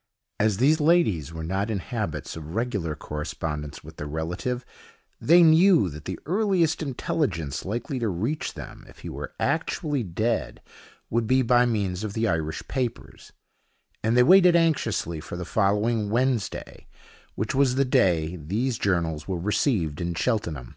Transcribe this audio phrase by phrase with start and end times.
[0.38, 4.66] '"As these ladies were not in habits of regular correspondence with their relative,
[5.18, 10.60] they knew that the earliest intelligence likely to reach them, if he were actually dead,
[11.08, 13.32] would be by means of the Irish papers;
[14.02, 16.86] and they waited anxiously for the following Wednesday,
[17.34, 20.76] which was the day these journals were received in Cheltenham.